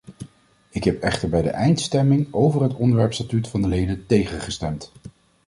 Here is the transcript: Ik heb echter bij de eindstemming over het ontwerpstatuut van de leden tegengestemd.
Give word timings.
Ik 0.69 0.83
heb 0.83 1.01
echter 1.01 1.29
bij 1.29 1.41
de 1.41 1.49
eindstemming 1.49 2.33
over 2.33 2.61
het 2.63 2.75
ontwerpstatuut 2.75 3.47
van 3.47 3.61
de 3.61 3.67
leden 3.67 4.05
tegengestemd. 4.05 4.91